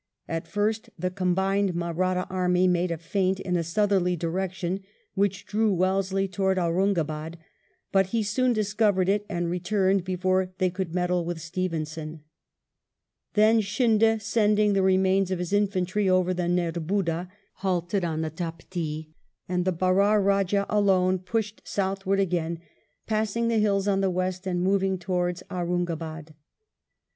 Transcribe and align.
At 0.27 0.47
first 0.47 0.89
the 0.97 1.11
combined 1.11 1.75
Mahratta 1.75 2.25
army 2.27 2.67
made 2.67 2.89
a 2.89 2.97
feint 2.97 3.39
in 3.39 3.55
a 3.55 3.63
southerly 3.63 4.15
direction, 4.15 4.79
which 5.13 5.45
drew 5.45 5.71
Wellesley 5.71 6.27
towards 6.27 6.59
Aurungabad, 6.59 7.37
but 7.91 8.07
he 8.07 8.23
soon 8.23 8.51
discovered 8.51 9.07
it 9.07 9.27
and 9.29 9.47
returned 9.51 10.03
before 10.03 10.53
they 10.57 10.71
could 10.71 10.95
meddle 10.95 11.23
with 11.23 11.37
Stevensoa 11.37 12.19
Thaa 13.35 13.59
Scindia* 13.61 14.19
sending 14.19 14.73
the 14.73 14.81
remains 14.81 15.29
of 15.29 15.37
his 15.37 15.53
infantry 15.53 16.09
over 16.09 16.33
the 16.33 16.49
Nerbudda, 16.49 17.29
halted 17.57 18.03
on 18.03 18.21
the 18.21 18.31
Taptee, 18.31 19.13
and 19.47 19.65
the 19.65 19.71
Berar 19.71 20.19
Eajah 20.19 20.65
alone 20.67 21.19
pushed 21.19 21.61
southward 21.63 22.19
again, 22.19 22.57
passing 23.05 23.49
the 23.49 23.59
hills 23.59 23.87
on 23.87 24.01
the 24.01 24.09
west 24.09 24.47
and 24.47 24.63
moving 24.63 24.97
towards 24.97 25.43
Aurungabad. 25.51 26.33